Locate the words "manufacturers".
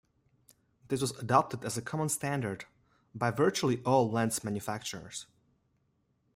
4.43-5.27